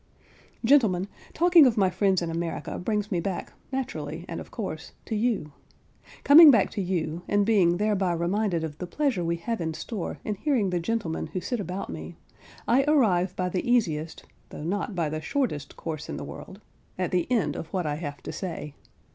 [0.65, 5.15] Gentlemen, talking of my friends in America, brings me back, naturally and of course, to
[5.15, 5.51] you.
[6.23, 10.17] Coming back to you, and being thereby reminded of the pleasure we have in store
[10.25, 12.15] in hearing the gentlemen who sit about me,
[12.67, 16.61] I arrive by the easiest, though not by the shortest course in the world,
[16.97, 18.73] at the end of what I have to say.